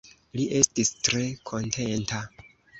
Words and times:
Li 0.37 0.45
estis 0.59 0.91
tre 1.09 1.23
kontenta. 1.53 2.27